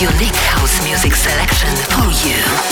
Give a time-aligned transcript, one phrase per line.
[0.00, 2.69] unique house music selection for you.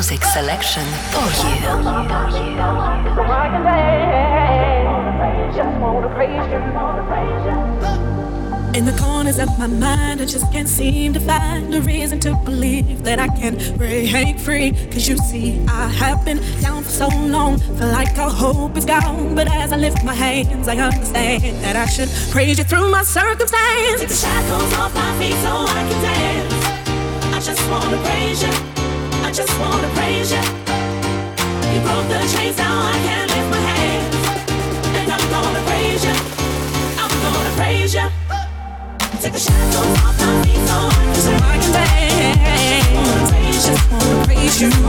[0.00, 1.60] House music selection for you.
[8.72, 12.34] In the corners of my mind, I just can't seem to find a reason to
[12.44, 14.72] believe that I can break free.
[14.90, 18.86] Cause you see, I have been down for so long, feel like all hope is
[18.86, 19.34] gone.
[19.34, 23.02] But as I lift my hands, I understand that I should praise you through my
[23.02, 24.00] circumstance.
[24.00, 26.54] Take the shackles off my feet so I can dance.
[27.34, 28.79] I just wanna praise you.
[29.30, 30.42] I just wanna praise you.
[30.42, 34.14] You broke the chains, now I can lift my hands.
[34.98, 36.10] And I'm gonna praise you.
[36.98, 38.10] I'm gonna praise you.
[39.22, 42.90] Take the shackles off my feet so I can, so I can dance.
[43.66, 44.66] Just wanna praise you.
[44.66, 44.82] Just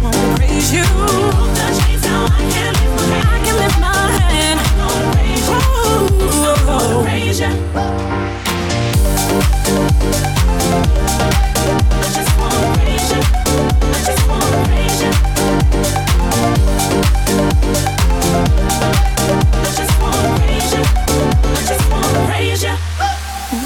[0.00, 0.80] wanna praise you.
[0.80, 3.28] You broke the chains, now I can lift my hands.
[3.28, 4.60] I can lift my hand.
[4.64, 5.42] I'm gonna praise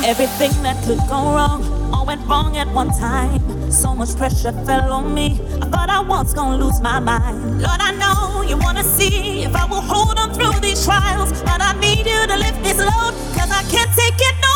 [0.07, 3.71] Everything that could go wrong all went wrong at one time.
[3.73, 5.41] So much pressure fell on me.
[5.61, 7.61] I thought I was gonna lose my mind.
[7.61, 11.33] Lord, I know you wanna see if I will hold on through these trials.
[11.43, 14.56] But I need you to lift this load, cause I can't take it no.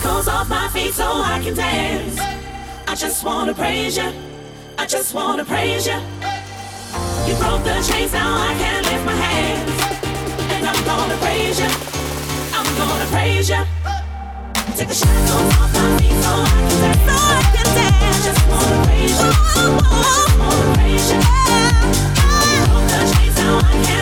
[0.00, 2.18] Shackles off my feet so I can dance.
[2.88, 4.10] I just wanna praise you.
[4.78, 6.00] I just wanna praise you.
[7.26, 9.70] You broke the chains, now I can lift my hands.
[10.52, 11.68] And I'm gonna praise you.
[12.56, 13.62] I'm gonna praise you.
[14.74, 17.04] Take the shackles off my feet so I can dance.
[17.04, 18.16] So I can dance.
[18.16, 19.28] I just wanna praise you.
[19.28, 21.20] I just wanna praise you.
[22.52, 23.99] You broke the chains, now I can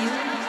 [0.00, 0.43] you.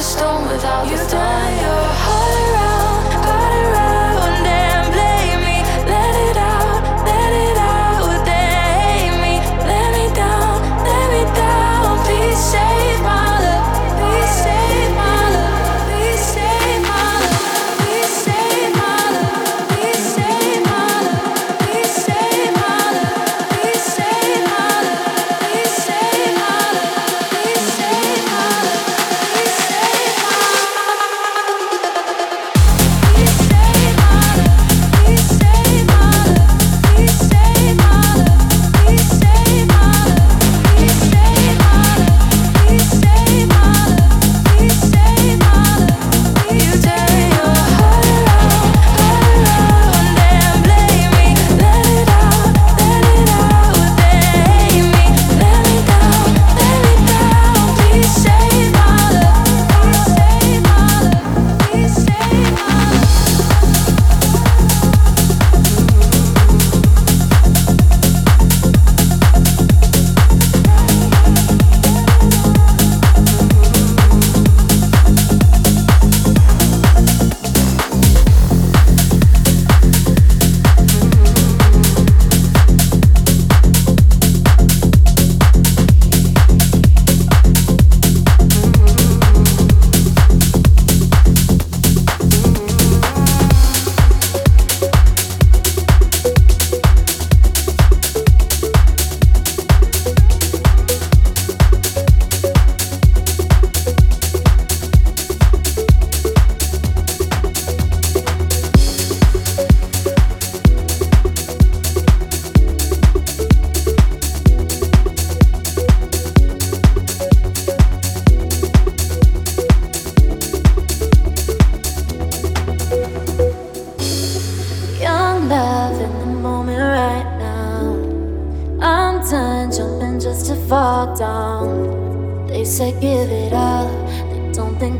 [0.00, 1.97] Save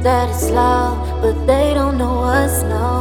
[0.08, 2.97] that it's loud, but they don't know what's known.